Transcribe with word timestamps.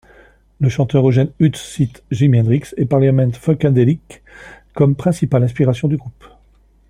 Le 0.59 0.67
chanteur 0.67 1.07
Eugene 1.07 1.31
Hütz 1.39 1.59
cite 1.61 2.01
Jimi 2.09 2.39
Hendrix 2.39 2.73
et 2.75 2.85
Parliament-Funkadelic 2.87 4.23
comme 4.73 4.95
principales 4.95 5.43
inspirations 5.43 5.87
du 5.87 5.97
groupe. 5.97 6.25